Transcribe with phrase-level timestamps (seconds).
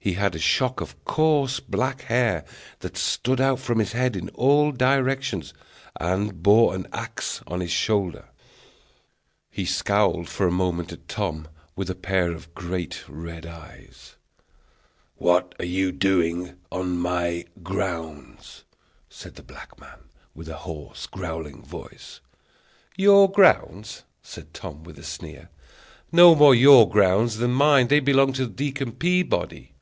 [0.00, 2.46] He had a shock of coarse black hair,
[2.78, 5.52] that stood out from his head in all directions,
[6.00, 8.30] and bore an axe on his shoulder.
[9.50, 11.46] He scowled for a moment at Tom
[11.76, 14.16] with a pair of great red eyes.
[15.16, 18.64] "What are you doing on my grounds?"
[19.10, 20.04] said the black man,
[20.34, 22.20] with a hoarse, growling voice.
[22.96, 25.50] "Your grounds!" said Tom, with a sneer;
[26.10, 29.74] "no more your grounds than mine; they belong to Deacon Peabody."